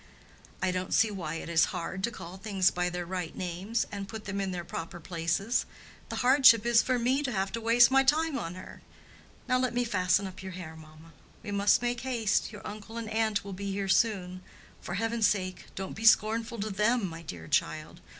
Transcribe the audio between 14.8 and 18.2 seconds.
For heaven's sake, don't be scornful to them, my dear child!